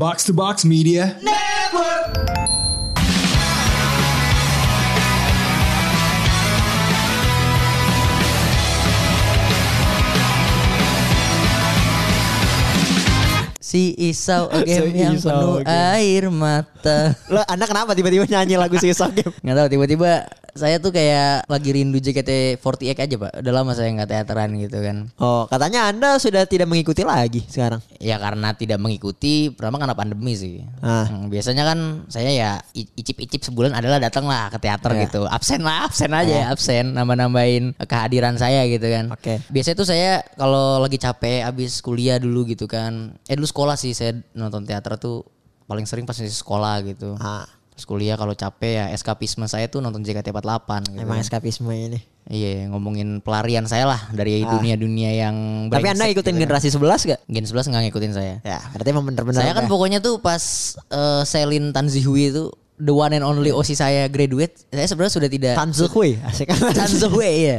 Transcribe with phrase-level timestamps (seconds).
[0.00, 1.12] Box to Box Media.
[13.60, 15.68] Si Isau Si game yang Isau penuh game.
[15.68, 17.12] air mata.
[17.28, 19.36] Lo anda kenapa tiba-tiba nyanyi lagu si Isau Game?
[19.44, 23.32] Nggak tahu tiba-tiba saya tuh kayak lagi rindu JKT48 aja pak.
[23.40, 24.96] Udah lama saya nggak teateran gitu kan.
[25.16, 27.80] Oh, katanya Anda sudah tidak mengikuti lagi sekarang.
[27.98, 30.64] Ya karena tidak mengikuti, pertama karena pandemi sih.
[30.80, 31.06] Ah.
[31.06, 35.02] Hmm, biasanya kan saya ya icip-icip sebulan adalah datang lah ke teater Iya.
[35.08, 35.22] gitu.
[35.26, 39.12] Absen lah, absen aja, absen nambah-nambahin kehadiran saya gitu kan.
[39.12, 39.38] Oke.
[39.48, 43.14] Biasanya tuh saya kalau lagi capek abis kuliah dulu gitu kan.
[43.26, 45.22] Eh dulu sekolah sih saya nonton teater tuh
[45.66, 47.14] paling sering pas masih sekolah gitu.
[47.22, 47.46] Ah,
[47.80, 51.00] Terus kuliah kalau capek ya eskapisme saya tuh nonton JKT48 gitu.
[51.00, 51.96] emang eskapisme ini.
[52.28, 55.80] Iya, ngomongin pelarian saya lah dari dunia-dunia yang Ah.
[55.80, 56.42] Tapi Anda ikutin gitu kan.
[56.44, 57.20] generasi 11 gak?
[57.24, 58.34] Gen 11 nggak ngikutin saya.
[58.44, 59.40] Ya, berarti emang bener-bener.
[59.40, 60.44] Saya kan udah- pokoknya tuh pas
[60.76, 65.54] eh, Selin Tanzihui itu the one and only OSI saya graduate, saya sebenarnya sudah tidak
[65.54, 66.72] Tan Zuhui, asik kan?
[66.72, 67.58] Tanzihui ya.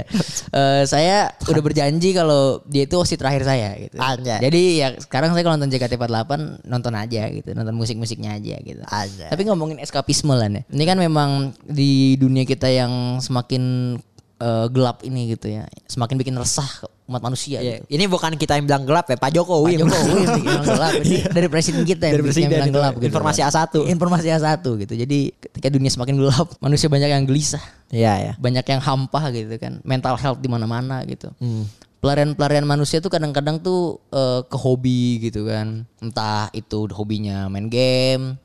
[0.52, 3.96] Eh, saya udah berjanji kalau dia itu OSI terakhir saya gitu.
[4.02, 4.42] Anjay.
[4.42, 6.32] Jadi ya sekarang saya kalau nonton JKT48
[6.66, 8.82] nonton aja gitu, nonton musik-musiknya aja gitu.
[8.90, 9.30] Anjay.
[9.30, 10.66] Tapi ngomongin eskapisme lah nih.
[10.68, 11.30] Ini kan memang
[11.64, 13.96] di dunia kita yang semakin
[14.42, 15.70] eh, gelap ini gitu ya.
[15.86, 16.68] Semakin bikin resah
[17.12, 17.92] umat manusia Iya, gitu.
[17.92, 19.76] Ini bukan kita yang bilang gelap ya, Pak Jokowi.
[19.76, 20.94] Pak Jokowi yang bikin orang gelap.
[20.98, 22.76] Ini dari presiden kita yang Dari presiden bilang itu.
[22.76, 23.08] gelap gitu.
[23.12, 23.60] Informasi A1.
[23.86, 24.94] Informasi A1 gitu.
[24.96, 28.34] Jadi ketika dunia semakin gelap, manusia banyak yang gelisah, Iya, ya.
[28.40, 29.84] banyak yang hampa gitu kan.
[29.84, 31.28] Mental health di mana-mana gitu.
[31.38, 31.68] Hmm.
[32.00, 35.86] Pelarian-pelarian manusia tuh kadang-kadang tuh eh, ke hobi gitu kan.
[36.00, 38.42] Entah itu hobinya main game,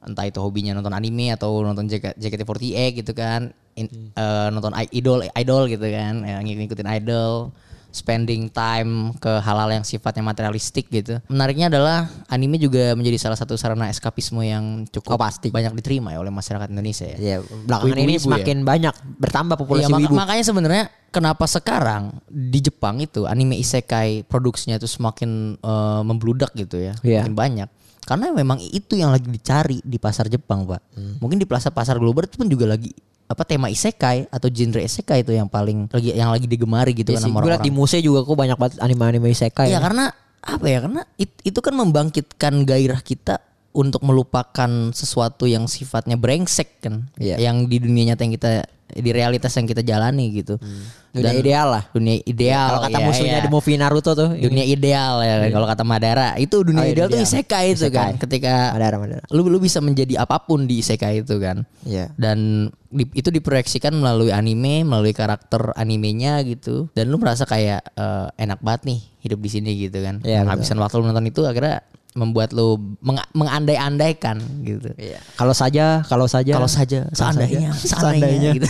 [0.00, 3.52] entah itu hobinya nonton anime atau nonton JK, JKT48 gitu kan.
[3.76, 7.52] In- eh, nonton idol idol gitu kan, ya, ngikutin idol,
[7.96, 11.16] spending time ke hal-hal yang sifatnya materialistik gitu.
[11.26, 15.48] Menariknya adalah anime juga menjadi salah satu sarana eskapisme yang cukup Oh, pasti.
[15.48, 17.16] banyak diterima ya oleh masyarakat Indonesia ya.
[17.16, 18.20] Iya, belakangan ini ya.
[18.20, 20.14] semakin banyak bertambah populasi Iya, mak- wibu.
[20.14, 26.76] makanya sebenarnya kenapa sekarang di Jepang itu anime isekai produksinya itu semakin eh, membludak gitu
[26.76, 27.24] ya, Iya.
[27.24, 27.68] makin banyak.
[28.06, 30.80] Karena memang itu yang lagi dicari di pasar Jepang, Pak.
[30.94, 31.18] Hmm.
[31.18, 32.94] Mungkin di pasar-pasar global itu pun juga lagi
[33.26, 37.18] apa tema isekai atau genre isekai itu yang paling lagi yang lagi digemari gitu Iya
[37.18, 37.74] kan sih, sama liat di.
[37.74, 39.66] Muse juga kok banyak banget anime-anime isekai.
[39.66, 40.78] Iya, karena apa ya?
[40.78, 43.42] Karena it- itu kan membangkitkan gairah kita
[43.76, 47.12] untuk melupakan sesuatu yang sifatnya brengsek kan.
[47.20, 47.36] Iya.
[47.38, 48.50] Yang di dunia nyata yang kita
[48.86, 50.62] di realitas yang kita jalani gitu.
[51.10, 51.84] Dunia ideal lah.
[51.90, 52.70] Dunia ideal.
[52.70, 53.44] Kalau kata iya, musuhnya iya.
[53.44, 54.30] di movie Naruto tuh.
[54.30, 55.48] dunia ideal ya kan.
[55.50, 57.26] kalau kata Madara itu dunia Oh, iya, ideal tuh ideal.
[57.28, 58.22] isekai itu kan Isekai.
[58.22, 59.24] ketika Madara, Madara.
[59.28, 62.14] lu lu bisa menjadi apa pun di isekai itu kan Iya.
[62.14, 68.26] dan di- itu diproyeksikan melalui anime melalui karakter animenya gitu dan lu merasa kayak eh,
[68.38, 71.82] enak banget nih hidup di sini gitu kan Iya, menghabiskan waktu lu nonton itu akhirnya
[72.16, 75.20] membuat lu meng- mengandai-andaikan gitu Iya.
[75.34, 76.50] Kalau saja, kalau saja.
[76.50, 77.86] kalau saja seandainya saja.
[77.94, 78.50] seandainya, Seandainya.
[78.56, 78.66] gitu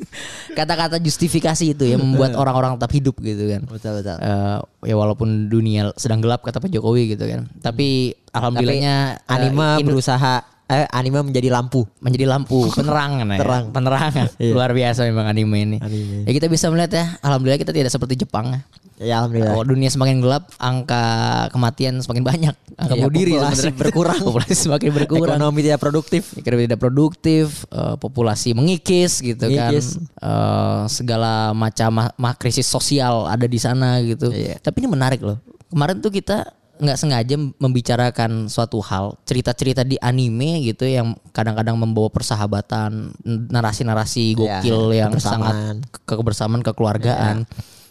[0.52, 4.18] kata-kata justifikasi itu yang membuat orang-orang tetap hidup gitu kan Betul betul.
[4.18, 7.46] Eh, ya walaupun dunia sedang gelap kata Pak Jokowi gitu kan.
[7.56, 11.82] Tapi alhamdulillahnya eh, Anime Indo- berusaha eh anime menjadi lampu.
[11.98, 13.38] menjadi lampu penerangan ya.
[13.38, 13.64] Terang.
[13.70, 14.26] Penerangan.
[14.38, 14.52] Iya.
[14.52, 15.76] Luar biasa memang anime ini.
[15.78, 16.22] Anime.
[16.22, 18.54] Ya kita bisa melihat ya, alhamdulillah kita tidak seperti Jepang.
[19.00, 19.06] Ya.
[19.06, 19.50] Ya alhamdulillah.
[19.50, 21.04] Kalau dunia semakin gelap, angka
[21.48, 22.54] kematian semakin banyak.
[22.76, 23.80] Angka Iya, bunuh diri populasi sebenarnya.
[23.80, 24.20] berkurang.
[24.28, 25.28] populasi semakin berkurang.
[25.34, 26.22] Ekonomi tidak produktif.
[26.34, 29.96] Ekonomi tidak produktif, eh, populasi mengikis gitu Mengikis.
[29.96, 34.28] kan, Eh, segala macam ma- ma- krisis sosial ada di sana gitu.
[34.28, 34.60] Iya.
[34.60, 35.40] Tapi ini menarik loh.
[35.66, 36.44] Kemarin tuh kita
[36.76, 43.12] nggak sengaja membicarakan suatu hal, cerita-cerita di anime gitu yang kadang-kadang membawa persahabatan,
[43.50, 45.76] narasi-narasi gokil yang kebersamaan.
[45.76, 45.84] Iya.
[45.84, 47.36] sangat ke kebersamaan kekeluargaan.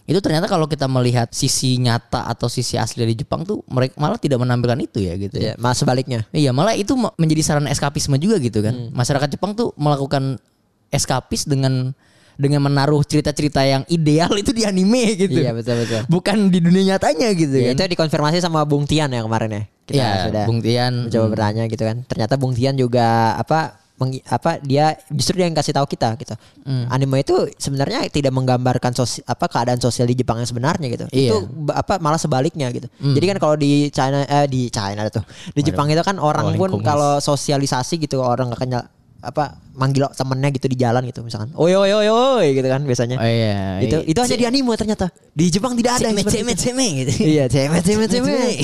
[0.10, 4.18] Itu ternyata kalau kita melihat sisi nyata atau sisi asli dari Jepang tuh mereka malah
[4.18, 5.54] tidak menampilkan itu ya gitu ya.
[5.54, 6.26] Ya, malah sebaliknya.
[6.34, 8.74] Iya malah itu menjadi sarana eskapisme juga gitu kan.
[8.74, 8.90] Hmm.
[8.92, 10.42] Masyarakat Jepang tuh melakukan
[10.90, 11.94] eskapis dengan
[12.34, 15.44] dengan menaruh cerita-cerita yang ideal itu di anime gitu.
[15.44, 16.02] Iya betul betul.
[16.08, 17.84] Bukan di dunia nyatanya gitu Ya, kan.
[17.86, 19.64] itu dikonfirmasi sama Bung Tian ya kemarin ya.
[19.86, 20.94] Kita Iya, sudah Bung Tian.
[21.06, 21.98] mencoba bertanya gitu kan.
[22.08, 26.34] Ternyata Bung Tian juga apa meng- apa dia justru dia yang kasih tahu kita gitu.
[26.64, 26.88] Hmm.
[26.90, 31.06] Anime itu sebenarnya tidak menggambarkan sosi, apa keadaan sosial di Jepang yang sebenarnya gitu.
[31.12, 31.30] Iya.
[31.36, 31.38] Itu
[31.76, 32.88] apa malah sebaliknya gitu.
[32.98, 35.24] Jadi kan kalau di China eh di China tuh.
[35.52, 38.84] Di Jepang itu kan orang pun kalau sosialisasi gitu orang nggak kenal
[39.20, 41.56] apa manggil temennya gitu di jalan gitu misalkan.
[41.56, 43.16] Oi oi oi oi gitu kan biasanya.
[43.16, 43.80] Oh iya.
[43.80, 45.08] itu itu hanya di anime ternyata.
[45.32, 46.12] Di Jepang tidak ada.
[46.12, 46.68] cemet, itu.
[46.68, 47.12] cemet gitu.
[47.24, 48.36] Iya, cemet, cemet, cemet.
[48.36, 48.56] Cemet.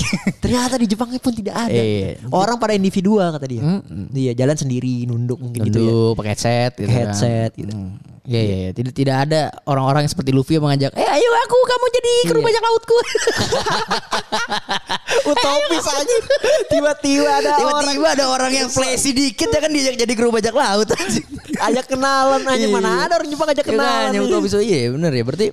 [0.43, 1.71] Ternyata di Jepang pun tidak ada.
[1.71, 2.19] Iya.
[2.27, 3.63] Orang pada individual kata dia.
[4.11, 5.93] Iya, jalan sendiri, nunduk mungkin gitu ya.
[6.19, 6.99] Pakai headset gitu kan.
[6.99, 7.71] Headset gitu.
[7.71, 7.95] Hmm.
[8.25, 8.69] Iya iya iya.
[8.73, 12.39] Tidak tidak ada orang-orang yang seperti Luffy yang mengajak, "Eh ayo aku kamu jadi kru
[12.41, 12.45] Iya.
[12.49, 12.97] bajak lautku."
[15.29, 16.17] Utopis aja.
[16.69, 20.57] Tiba-tiba ada orang Tiba-tiba ada orang yang play sedikit ya kan diajak jadi kru bajak
[20.57, 20.89] laut.
[21.67, 22.69] ajak kenalan aja Iya.
[22.69, 24.11] mana ada orang Jepang ajak kenalan.
[24.11, 25.23] Makanya utopis oh iya bener ya.
[25.23, 25.47] Berarti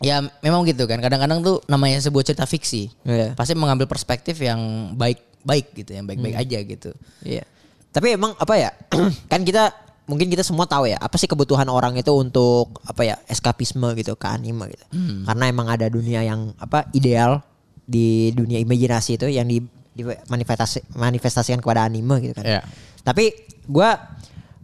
[0.00, 0.98] ya memang gitu kan.
[0.98, 2.88] Kadang-kadang tuh namanya sebuah cerita fiksi.
[3.02, 3.32] Iya.
[3.34, 4.58] Pasti mengambil perspektif yang
[4.94, 6.42] baik-baik gitu, yang baik-baik Hmm.
[6.42, 6.90] aja gitu.
[7.20, 7.44] Iya.
[7.90, 8.70] Tapi emang apa ya?
[9.32, 9.72] kan kita
[10.06, 14.14] mungkin kita semua tahu ya apa sih kebutuhan orang itu untuk apa ya eskapisme gitu
[14.14, 14.84] ke anime gitu.
[15.24, 17.42] Karena emang ada dunia yang apa ideal
[17.84, 19.58] di dunia imajinasi itu yang di,
[19.90, 22.46] di manifestasi manifestasikan kepada anime gitu kan.
[22.46, 22.62] Iya.
[23.00, 23.34] Tapi
[23.66, 23.94] gua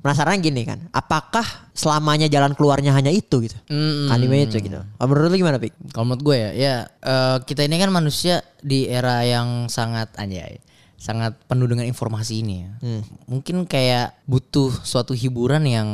[0.06, 1.43] penasaran gini kan, apakah
[1.75, 3.58] selamanya jalan keluarnya hanya itu gitu?
[3.67, 4.14] Mm-mm.
[4.14, 4.79] Anime itu gitu.
[4.79, 5.75] Oh, menurut lu gimana, Pik?
[5.91, 10.62] Kalau menurut gue ya, ya eh, kita ini kan manusia di era yang sangat anjay,
[10.94, 12.70] sangat penuh dengan informasi ini ya.
[13.26, 15.88] Mungkin kayak butuh suatu hiburan yang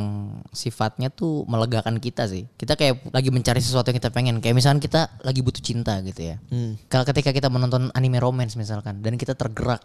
[0.53, 2.45] sifatnya tuh melegakan kita sih.
[2.53, 4.37] Kita kayak lagi mencari sesuatu yang kita pengen.
[4.45, 6.37] Kayak misalkan kita lagi butuh cinta gitu ya.
[6.85, 9.81] Kalau ketika kita menonton anime romance misalkan dan kita tergerak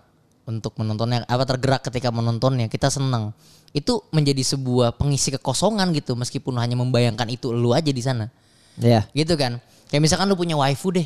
[0.48, 3.36] untuk menontonnya apa tergerak ketika menontonnya kita senang
[3.76, 8.32] itu menjadi sebuah pengisi kekosongan gitu meskipun hanya membayangkan itu lu aja di sana.
[8.78, 9.04] Iya.
[9.12, 9.60] gitu kan?
[9.92, 11.04] Kayak misalkan lu punya waifu deh.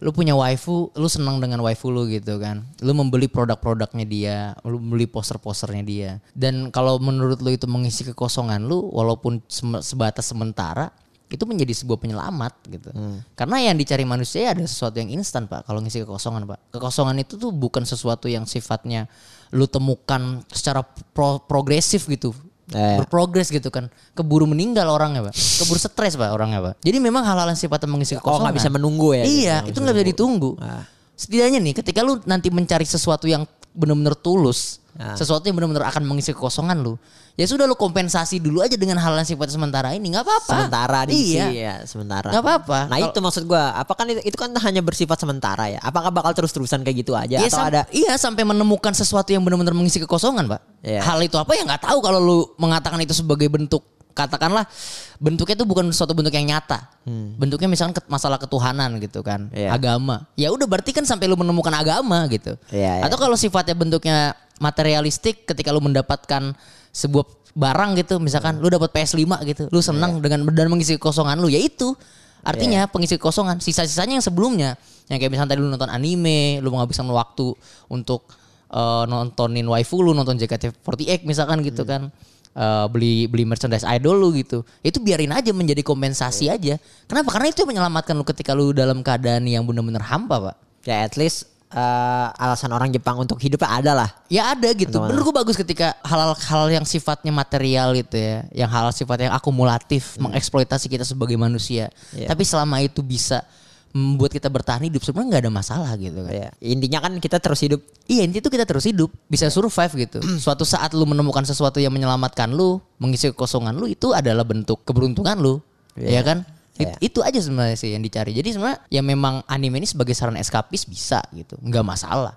[0.00, 2.64] Lu punya waifu lu senang dengan waifu lu gitu kan.
[2.80, 6.10] Lu membeli produk-produknya dia lu beli poster-posternya dia.
[6.32, 9.44] Dan kalau menurut lu itu mengisi kekosongan lu walaupun
[9.84, 10.92] sebatas sementara
[11.30, 12.90] itu menjadi sebuah penyelamat gitu.
[13.32, 15.62] Karena yang dicari manusia ya ada sesuatu yang instan pak.
[15.62, 16.58] Kalau ngisi kekosongan pak.
[16.74, 19.06] Kekosongan itu tuh bukan sesuatu yang sifatnya
[19.50, 20.82] lu temukan secara
[21.14, 22.34] pro- progresif gitu.
[22.70, 23.02] Eh.
[23.02, 23.90] berprogres gitu kan.
[24.14, 25.34] Keburu meninggal orangnya pak.
[25.34, 26.74] Keburu stres pak orangnya pak.
[26.82, 28.42] Jadi memang hal-hal yang sifatnya mengisi Oh, kekosongan.
[28.46, 29.24] nggak bisa menunggu ya?
[29.26, 29.74] iya gitu.
[29.74, 30.50] itu nggak bisa ditunggu.
[30.58, 30.82] Ah.
[31.14, 33.44] setidaknya nih ketika lu nanti mencari sesuatu yang
[33.76, 35.16] benar-benar tulus Ah.
[35.16, 37.00] sesuatu yang benar-benar akan mengisi kekosongan lu
[37.32, 40.98] ya sudah lu kompensasi dulu aja dengan hal yang sifatnya sementara ini nggak apa-apa sementara
[41.08, 42.78] diisi iya ya sementara Nggak apa-apa.
[42.84, 46.12] nah Kalau- itu maksud gua apa kan itu, itu kan hanya bersifat sementara ya apakah
[46.12, 49.96] bakal terus-terusan kayak gitu aja Iya, atau ada iya sampai menemukan sesuatu yang benar-benar mengisi
[49.98, 50.60] kekosongan, Pak.
[50.84, 51.00] Iya.
[51.00, 53.80] Hal itu apa ya nggak tahu kalau lu mengatakan itu sebagai bentuk
[54.10, 54.68] katakanlah
[55.16, 56.92] bentuknya itu bukan suatu bentuk yang nyata.
[57.38, 59.56] Bentuknya misalkan ke- masalah ketuhanan gitu kan, Hmm.
[59.56, 59.70] Iya.
[59.72, 60.28] agama.
[60.34, 62.52] Ya udah berarti kan sampai lu menemukan agama gitu.
[62.68, 63.04] Iya, iya.
[63.06, 66.54] Atau kalau sifatnya bentuknya materialistik ketika lu mendapatkan
[66.92, 67.26] sebuah
[67.56, 71.58] barang gitu, misalkan lu dapat PS5 gitu, lu senang dengan dan mengisi kekosongan lu, ya
[71.58, 71.96] itu.
[72.40, 74.80] Artinya pengisi kekosongan, sisa-sisanya yang sebelumnya,
[75.12, 77.52] yang kayak misalnya tadi lu nonton anime, lu menghabiskan waktu
[77.92, 78.24] untuk
[78.72, 82.08] eh, nontonin waifu lu, nonton JKT48 misalkan gitu kan.
[82.50, 84.66] Eh, beli beli merchandise idol lu gitu.
[84.82, 86.82] Itu biarin aja menjadi kompensasi aja.
[87.06, 87.30] Kenapa?
[87.30, 90.56] Karena itu menyelamatkan lu ketika lu dalam keadaan yang benar-benar hampa, Pak.
[90.88, 94.98] ya at least eh, alasan orang Jepang untuk hidupnya ada lah Ya ada gitu.
[95.02, 100.14] Menurut gue bagus ketika hal-hal yang sifatnya material gitu ya, yang hal sifatnya yang akumulatif,
[100.22, 101.90] mengeksploitasi kita sebagai manusia.
[102.14, 102.30] Iya.
[102.30, 103.42] Tapi selama itu bisa
[103.90, 106.30] membuat kita bertahan hidup sebenarnya nggak ada masalah gitu kan.
[106.30, 110.18] ya intinya kan kita terus hidup Iya intinya itu kita terus hidup, bisa survive gitu.
[110.46, 115.38] Suatu saat lu menemukan sesuatu yang menyelamatkan lu, mengisi kekosongan lu itu adalah bentuk keberuntungan
[115.38, 115.58] lu,
[115.98, 116.18] Iya.
[116.18, 116.38] ya kan?
[116.80, 116.96] It- Iya.
[117.02, 118.32] Itu aja sebenarnya sih yang dicari.
[118.32, 122.34] Jadi sebenarnya ya memang anime ini sebagai saran eskapis bisa gitu, nggak masalah.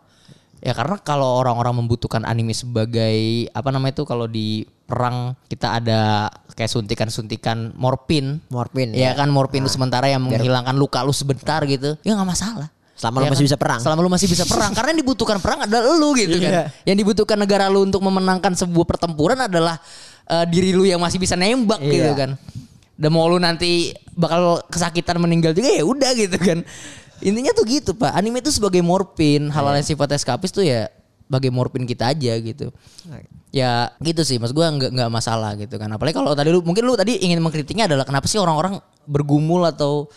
[0.60, 3.16] Ya karena kalau orang-orang membutuhkan anime sebagai
[3.52, 8.40] apa namanya itu kalau di perang kita ada kayak suntikan-suntikan morfin.
[8.48, 12.00] morfin Ya kan morfin lu sementara yang menghilangkan luka lu sebentar gitu.
[12.02, 12.72] Ya nggak masalah.
[12.94, 13.80] Selama lu Ya masih bisa perang.
[13.82, 16.72] Selama lu masih bisa perang karena yang dibutuhkan perang adalah lu gitu Iya.
[16.72, 16.86] kan.
[16.88, 19.76] Yang dibutuhkan negara lu untuk memenangkan sebuah pertempuran adalah
[20.24, 21.92] eh, diri lu yang masih bisa nembak Iya.
[21.92, 22.30] gitu kan.
[23.04, 26.64] Dan mau lu nanti bakal kesakitan meninggal juga ya udah gitu kan.
[27.20, 28.16] Intinya tuh gitu, Pak.
[28.16, 30.88] Anime itu sebagai morfin, hal-hal yang sifatnya eskapis tuh ya
[31.28, 32.70] sebagai morfin kita aja gitu.
[33.54, 35.90] Ya gitu sih, mas gua nggak nggak masalah gitu kan.
[35.90, 38.78] Apalagi kalau tadi lu mungkin lu tadi ingin mengkritiknya adalah kenapa sih orang-orang
[39.10, 40.10] bergumul atau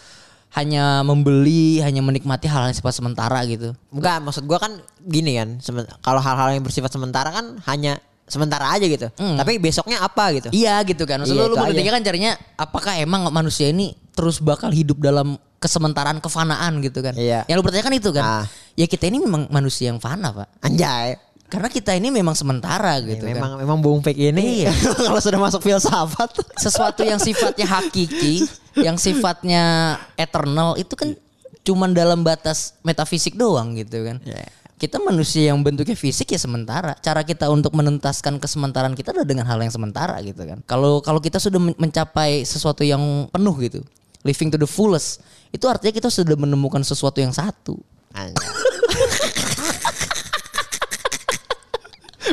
[0.57, 3.77] hanya membeli, hanya menikmati hal yang sifat sementara gitu.
[3.93, 5.61] Enggak, maksud gua kan gini kan.
[6.01, 9.07] Kalau hal-hal yang bersifat sementara kan hanya sementara aja gitu.
[9.15, 10.49] Tapi besoknya apa gitu?
[10.51, 11.23] Iya gitu kan.
[11.23, 15.39] Maksud Iya, lu, lu bertiga kan carinya apakah emang manusia ini terus bakal hidup dalam
[15.63, 17.15] kesementaraan kefanaan gitu kan.
[17.17, 17.47] Iya.
[17.49, 18.25] Yang lu pertanyakan itu kan.
[18.25, 18.45] Ah.
[18.77, 20.49] Ya kita ini memang manusia yang fana, Pak.
[20.61, 21.17] Anjay.
[21.47, 23.39] Karena kita ini memang sementara gitu kan.
[23.39, 24.75] memang memang bung Pek ini Iya.
[25.07, 28.43] kalau sudah masuk filsafat Sesuatu yang sifatnya hakiki,
[28.75, 31.15] yang sifatnya eternal itu kan
[31.63, 34.19] cuman dalam batas metafisik doang gitu kan.
[34.27, 34.51] Iya.
[34.77, 36.93] Kita manusia yang bentuknya fisik ya sementara.
[37.01, 40.61] Cara kita untuk menuntaskan kesementaraan kita adalah dengan hal yang sementara gitu kan.
[40.69, 43.01] Kalau kalau kita sudah men- mencapai sesuatu yang
[43.33, 43.81] penuh gitu,
[44.21, 47.81] living to the fullest, itu artinya kita sudah menemukan sesuatu yang satu.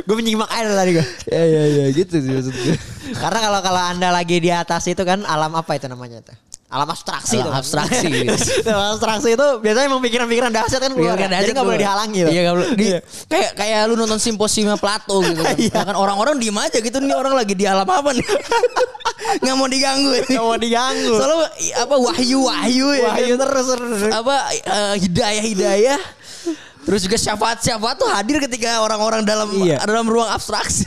[0.03, 1.05] Gue menyimak aja tadi gue.
[1.29, 2.75] Ya ya ya gitu sih maksud gue.
[3.13, 6.35] Karena kalau kalau anda lagi di atas itu kan alam apa itu namanya tuh?
[6.74, 8.34] Alam abstraksi Alam abstraksi, gitu.
[8.65, 11.13] alam abstraksi itu biasanya emang pikiran-pikiran dahsyat kan keluar.
[11.13, 12.20] Pikiran Jadi dahsyat nggak boleh dihalangi.
[12.20, 12.32] tuh.
[12.34, 12.70] Iya nggak boleh.
[12.74, 12.86] Di,
[13.30, 15.53] kayak kayak lu nonton simposiumnya Plato gitu kan.
[15.63, 15.70] Iya.
[15.70, 18.25] Ya kan orang-orang diem aja gitu nih orang lagi di alam apa nih.
[19.46, 20.10] nggak mau diganggu.
[20.25, 21.13] Nggak mau diganggu.
[21.13, 23.01] Soalnya apa wahyu-wahyu ya.
[23.08, 23.42] Wahyu kan.
[23.46, 24.01] terus terus.
[24.10, 26.01] apa eh, hidayah-hidayah.
[26.84, 29.80] Terus juga syafaat-syafaat tuh hadir ketika orang-orang dalam Iya.
[29.86, 30.84] dalam ruang abstraksi.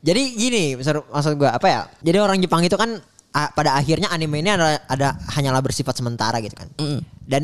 [0.00, 1.80] Jadi gini, maksud, maksud gue apa ya?
[2.00, 6.38] Jadi orang Jepang itu kan a- pada akhirnya anime ini ada, ada hanyalah bersifat sementara
[6.38, 6.68] gitu kan.
[6.76, 7.00] Mm.
[7.22, 7.42] Dan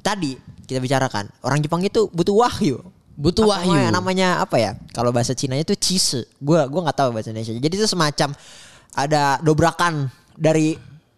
[0.00, 2.78] tadi kita bicarakan orang Jepang itu butuh wahyu.
[3.16, 3.72] Butuh Apa wahyu.
[3.72, 4.70] namanya, namanya apa ya?
[4.92, 6.28] Kalau bahasa Cina itu cise.
[6.36, 7.56] Gua gua nggak tahu bahasa Indonesia.
[7.56, 8.36] Jadi itu semacam
[8.92, 10.76] ada dobrakan dari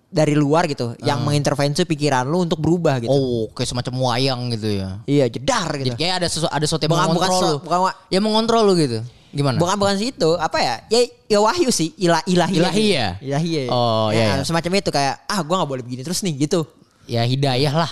[0.08, 3.10] dari luar gitu yang mengintervensi pikiran lu untuk berubah gitu.
[3.10, 3.18] Ah.
[3.18, 5.02] Oh, kayak semacam wayang gitu ya.
[5.04, 5.92] Iya, jedar gitu.
[5.92, 8.62] Jadi kayak ada sesuatu ada sesuatu yang Bukan- bukan mengontrol so- bukan wa- ya mengontrol
[8.64, 8.98] lu gitu.
[9.28, 9.60] Gimana?
[9.60, 10.74] Bukan bukan situ, apa ya?
[10.88, 12.54] Ya, ya wahyu sih, ilah ilahi.
[12.58, 13.08] Ilahi ya?
[13.20, 13.62] Ilahi ya.
[13.68, 14.44] Oh, iya, iya.
[14.44, 16.64] Semacam itu kayak ah gua nggak boleh begini terus nih gitu.
[17.04, 17.90] ya hidayah lah.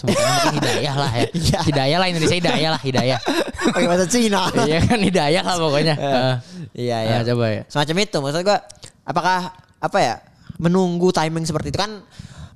[0.00, 1.26] Mungkin hidayah lah ya.
[1.32, 1.58] Iya.
[1.68, 3.18] Hidayah lah Indonesia hidayah lah, hidayah.
[3.76, 4.48] Pakai bahasa Cina.
[4.68, 5.94] Iya kan hidayah lah pokoknya.
[5.96, 6.34] Heeh.
[6.76, 7.16] Iya iya.
[7.20, 7.62] Nah, coba ya.
[7.68, 8.58] Semacam itu maksud gua
[9.02, 9.38] apakah
[9.76, 10.14] apa ya?
[10.56, 12.04] Menunggu timing seperti itu kan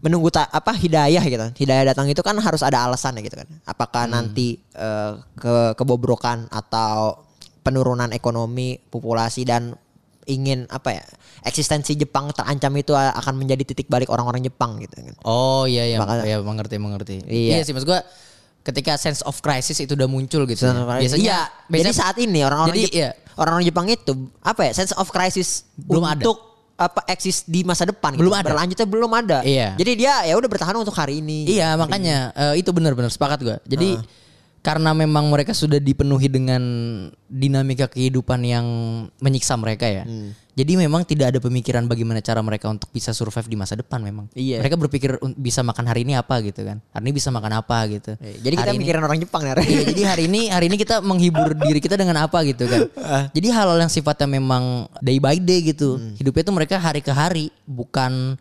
[0.00, 1.40] menunggu ta- apa hidayah gitu.
[1.56, 3.48] Hidayah datang itu kan harus ada alasan gitu kan.
[3.64, 4.12] Apakah Hmm.
[4.12, 7.23] nanti eh, ke kebobrokan atau
[7.64, 9.72] penurunan ekonomi, populasi dan
[10.24, 11.04] ingin apa ya?
[11.42, 15.16] Eksistensi Jepang terancam itu akan menjadi titik balik orang-orang Jepang gitu kan.
[15.24, 17.16] Oh iya iya, Makanya- ya mengerti mengerti.
[17.24, 17.60] Iya.
[17.60, 17.64] Iya.
[17.64, 18.00] sih maksud gua
[18.62, 20.64] ketika sense of crisis itu udah muncul gitu.
[20.64, 20.84] Sense ya.
[20.86, 23.10] Biasanya Iya, jadi biasanya- saat ini orang-orang Jadi, Jep- iya.
[23.34, 26.16] orang-orang Jepang itu apa ya sense of crisis Belum ada.
[26.18, 26.38] untuk
[26.74, 28.40] apa eksis di masa depan Belum gitu.
[28.40, 28.48] ada.
[28.50, 29.78] berlanjutnya belum ada Iya.
[29.78, 33.56] jadi dia ya udah bertahan untuk hari ini Iya makanya eh, itu benar-benar sepakat gua.
[33.62, 33.94] Jadi
[34.64, 36.62] karena memang mereka sudah dipenuhi dengan
[37.28, 38.64] dinamika kehidupan yang
[39.20, 40.08] menyiksa mereka ya.
[40.08, 40.32] Hmm.
[40.54, 44.30] Jadi memang tidak ada pemikiran bagaimana cara mereka untuk bisa survive di masa depan memang.
[44.32, 44.64] Iya.
[44.64, 46.80] Mereka berpikir bisa makan hari ini apa gitu kan.
[46.96, 48.16] Hari ini bisa makan apa gitu.
[48.16, 50.76] Iya, jadi kita Hari ini- mikirin orang Jepang ya Iya, jadi hari ini hari ini
[50.80, 52.88] kita menghibur diri kita dengan apa gitu kan.
[53.36, 56.00] Jadi hal-hal yang sifatnya memang day by day gitu.
[56.16, 58.40] Hidupnya tuh mereka hari ke hari, bukan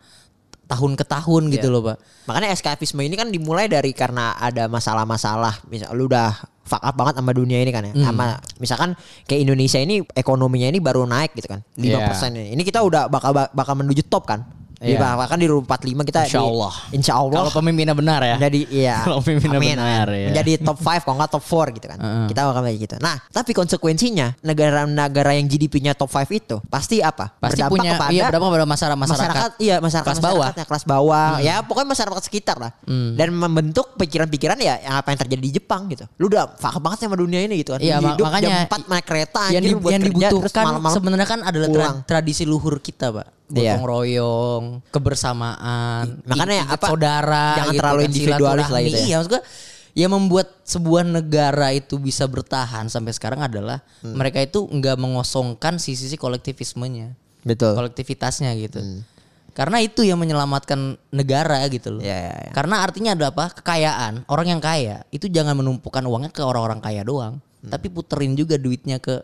[0.73, 1.97] tahun ke tahun gitu loh, Pak.
[2.25, 5.61] makanya eskapisme ini kan dimulai dari karena ada masalah-masalah.
[5.69, 6.33] Misal lu udah
[6.65, 7.93] fuck up banget sama dunia ini kan ya.
[7.93, 8.05] Hmm.
[8.09, 8.25] sama
[8.57, 8.89] misalkan
[9.29, 11.61] kayak Indonesia ini ekonominya ini baru naik gitu kan.
[11.77, 15.15] 5% ini ini kita udah bakal bakal menuju top kan Di Iya.
[15.15, 15.63] bahkan di 45
[16.03, 16.73] kita Insya di- Allah.
[16.91, 18.35] Insya Allah Kalau pemimpinnya benar ya.
[18.35, 18.95] Menjadi iya.
[19.05, 19.73] Kalau pemimpinnya Amin.
[19.73, 20.27] benar, ya.
[20.27, 21.97] Menjadi top 5 kalau nggak top 4 gitu kan.
[21.97, 22.25] Heeh.
[22.27, 22.95] Kita bakal kayak gitu.
[22.99, 27.31] Nah, tapi konsekuensinya negara-negara yang GDP-nya top 5 itu pasti apa?
[27.33, 30.49] Pasti Berdampak punya kepada iya berdampak pada masyarakat masyarakat, iya masyarakat kelas bawah.
[30.49, 30.65] Hmm.
[30.65, 32.71] kelas bawah ya pokoknya masyarakat sekitar lah
[33.13, 37.03] dan membentuk pikiran-pikiran ya yang apa yang terjadi di Jepang gitu lu udah fuck banget
[37.03, 39.77] sama dunia ini gitu kan Iya, hidup makanya jam 4 naik kereta yang, anjir di-
[39.77, 43.27] buat yang kerja, dibutuhkan sebenarnya kan adalah tra- tradisi luhur kita, Pak.
[43.51, 43.75] Iya.
[43.75, 49.05] Gotong royong, kebersamaan, Makanya apa, saudara, jangan gitu terlalu kan, individualis lah gitu ya.
[49.05, 49.43] Iya, maksud gua
[49.93, 54.17] yang membuat sebuah negara itu bisa bertahan sampai sekarang adalah Hmm.
[54.17, 58.81] mereka itu nggak mengosongkan sisi-sisi kolektivismenya, betul kolektivitasnya gitu.
[59.53, 62.01] Karena itu yang menyelamatkan negara gitu loh.
[62.01, 62.51] Iya, iya, iya.
[62.57, 63.53] Karena artinya ada apa?
[63.53, 64.25] Kekayaan.
[64.25, 67.69] Orang yang kaya itu jangan menumpukan uangnya ke orang-orang kaya doang, Hmm.
[67.69, 69.21] tapi puterin juga duitnya ke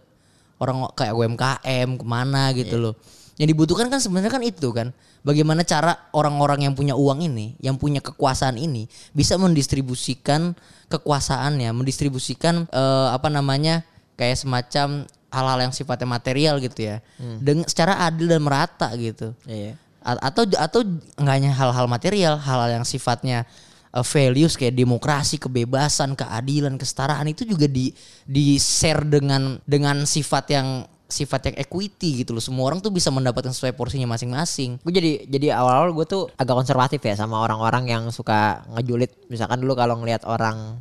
[0.61, 2.83] orang kayak UMKM ke mana gitu Iya.
[2.83, 2.95] loh.
[3.39, 4.91] Yang dibutuhkan kan sebenarnya kan itu kan.
[5.23, 10.55] Bagaimana cara orang-orang yang punya uang ini, yang punya kekuasaan ini bisa mendistribusikan
[10.91, 13.87] kekuasaannya, mendistribusikan eh, apa namanya
[14.19, 16.97] kayak semacam hal-hal yang sifatnya material gitu ya,
[17.39, 19.31] dengan secara adil dan merata gitu.
[19.45, 19.51] Hmm.
[19.51, 19.73] Iya.
[19.99, 20.81] A- atau atau
[21.19, 23.43] enggak hanya hal-hal material, hal-hal yang sifatnya
[23.91, 27.91] uh, values kayak demokrasi, kebebasan, keadilan, kesetaraan itu juga di
[28.25, 30.67] di share dengan dengan sifat yang
[31.09, 32.43] sifat yang equity gitu loh.
[32.43, 34.77] Semua orang tuh bisa mendapatkan sesuai porsinya masing-masing.
[34.79, 39.59] gue jadi jadi awal-awal gue tuh agak konservatif ya sama orang-orang yang suka ngejulit misalkan
[39.59, 40.77] dulu kalau ngelihat orang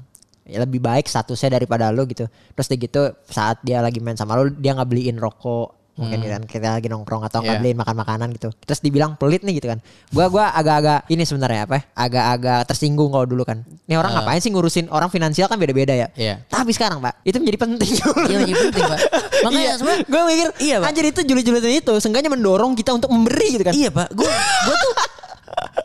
[0.49, 2.25] ya lebih baik statusnya daripada lo gitu
[2.57, 6.31] terus dia gitu saat dia lagi main sama lo dia nggak beliin rokok mungkin gitu
[6.31, 7.61] kan kita lagi nongkrong atau nggak Iya.
[7.61, 8.49] beliin makan makanan gitu.
[8.63, 9.83] Terus dibilang pelit nih gitu kan.
[10.09, 13.67] Gua gua agak-agak ini sebenarnya apa ya agak-agak tersinggung kalau dulu kan.
[13.85, 16.09] Ini orang ngapain sih ngurusin orang finansial kan beda-beda ya.
[16.15, 16.47] Iya.
[16.47, 18.99] tapi sekarang pak itu menjadi penting Iya menjadi penting, Pak.
[19.45, 20.89] Makanya iya, sebenarnya gue mikir Iya, Pak.
[20.89, 23.73] anjir itu julit-julitan itu seenggaknya mendorong kita untuk memberi gitu kan.
[23.75, 24.93] Iya pak, gue gue tuh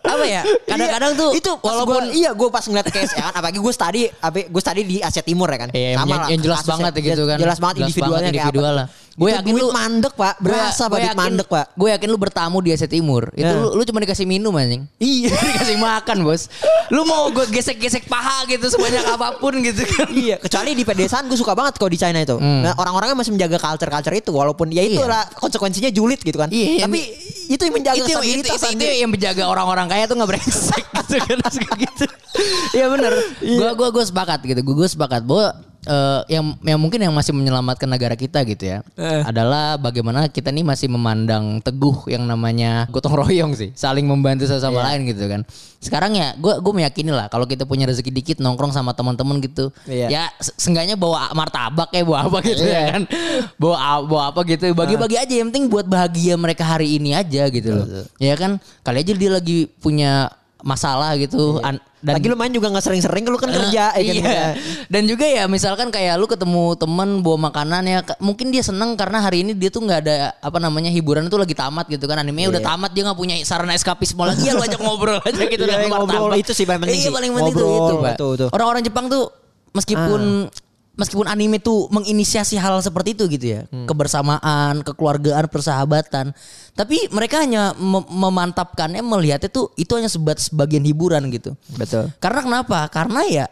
[0.03, 0.41] apa ya?
[0.67, 4.01] Kadang-kadang tuh itu walaupun iya gue pas ngeliat case ya kan apalagi gue study
[4.45, 7.38] gue study di Asia Timur ya kan Iya, yang, yang jelas banget ya gitu kan.
[7.38, 8.88] jelas banget individualnya kayak individual apa lah.
[9.13, 12.17] Gue Itu yakin duit lu mandek pak berasa pak duit mandek pak Gue yakin lu
[12.17, 13.29] bertamu di Asia Timur.
[13.31, 13.53] Itu Ya.
[13.55, 14.89] lu, lu cuma dikasih minum anjing.
[15.00, 15.29] Iya.
[15.48, 16.50] dikasih makan, Bos.
[16.89, 20.10] Lu mau gue gesek-gesek paha gitu sebanyak apa pun gitu kan.
[20.25, 22.36] Iya, kecuali di pedesaan gue suka banget kalau di China itu.
[22.36, 22.65] Hmm.
[22.65, 25.05] Nah, orang-orangnya masih menjaga culture-culture itu walaupun ya itu Iya.
[25.05, 26.50] lah konsekuensinya julid gitu kan.
[26.50, 27.00] Iya, Tapi
[27.50, 29.01] itu yang menjaga itu, itu, stabilitas itu, itu anjing.
[29.03, 31.39] yang menjaga orang-orang kaya tuh nggak brengsek gitu kan
[31.77, 32.05] gitu.
[32.73, 33.13] Iya bener.
[33.39, 34.59] Gue gua gua sepakat gitu.
[34.63, 38.79] Gue gua sepakat bahwa eh, yang yang mungkin yang masih menyelamatkan negara kita gitu ya
[38.95, 39.21] Eh.
[39.23, 44.63] adalah bagaimana kita nih masih memandang teguh yang namanya gotong royong sih, saling membantu satu
[44.63, 44.85] sama Iya.
[44.89, 45.41] lain gitu kan.
[45.77, 49.67] Sekarang ya gue gue meyakini lah kalau kita punya rezeki dikit nongkrong sama teman-teman gitu,
[49.83, 50.07] Iya.
[50.07, 52.71] ya se- seenggaknya bawa martabak ya bawa apa gitu Iya.
[52.73, 53.03] ya kan,
[53.59, 57.69] bawa bawa apa gitu, bagi-bagi aja yang penting buat bahagia mereka hari ini aja gitu
[57.73, 57.87] loh.
[58.15, 60.31] Ya kan, kali aja dia lagi punya
[60.63, 64.24] masalah gitu, an- dan Lagi lu main juga nggak sering-sering lu kan kerja ya kan.
[64.27, 64.48] iya.
[64.88, 69.20] Dan juga ya misalkan kayak lu ketemu temen bawa makanan ya mungkin dia seneng karena
[69.20, 72.48] hari ini dia tuh nggak ada apa namanya hiburan tuh lagi tamat gitu kan anime
[72.48, 75.79] udah tamat dia nggak punya sarana eskapisme lagi ya lu ajak ngobrol aja gitu Iya,
[75.79, 76.27] dengan ngobrol.
[76.27, 76.43] martabak.
[76.43, 78.46] Itu sih paling penting Iya paling penting Ngobrol, itu.
[78.51, 79.24] Orang-orang Jepang tuh
[79.72, 80.51] meskipun
[80.93, 86.38] meskipun anime tuh menginisiasi hal seperti itu gitu ya kebersamaan kekeluargaan persahabatan
[86.77, 92.13] tapi mereka hanya mem- memantapkannya melihatnya tuh itu hanya sebatas sebagian hiburan gitu Betul.
[92.21, 92.85] karena kenapa?
[92.93, 93.45] Karena ya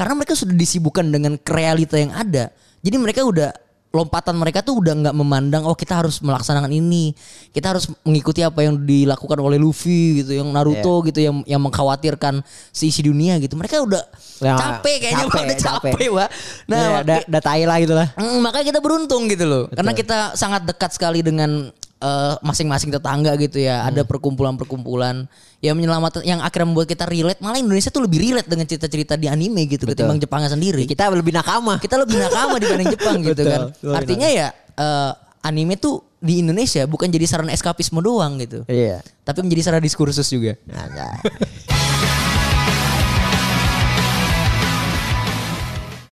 [0.00, 2.48] karena mereka sudah disibukkan dengan realita yang ada.
[2.80, 3.52] Jadi mereka udah
[3.90, 7.10] lompatan mereka tuh udah nggak memandang oh kita harus melaksanakan ini.
[7.50, 12.42] Kita harus mengikuti apa yang dilakukan oleh Luffy gitu, yang Naruto gitu yang yang mengkhawatirkan
[12.70, 13.58] seisi dunia gitu.
[13.58, 14.04] Mereka udah
[14.40, 16.08] Ya, capek kayaknya capek, udah capek, capek.
[16.16, 16.28] Pak.
[16.64, 18.08] Nah, Nah, udah udah tai lah gitu lah.
[18.16, 19.64] Mm, makanya kita beruntung gitu loh.
[19.68, 21.68] Karena kita sangat dekat sekali dengan
[22.00, 23.84] eh, masing-masing tetangga gitu ya.
[23.86, 25.28] Ada perkumpulan-perkumpulan
[25.60, 27.38] yang menyelamatkan yang akhirnya membuat kita relate.
[27.44, 30.88] Malah Indonesia tuh lebih relate dengan cerita-cerita di anime gitu ketimbang Jepangnya sendiri.
[30.88, 31.76] Kita lebih nakama.
[31.78, 33.62] Kita lebih nakama dibanding Jepang gitu Betul, kan.
[33.70, 35.12] lebih Artinya ya eh,
[35.44, 38.64] anime tuh di Indonesia bukan jadi sarana eskapisme doang gitu.
[38.68, 39.00] Iya.
[39.24, 40.56] Tapi menjadi sarana diskursus juga.
[40.68, 41.16] Nah, nah.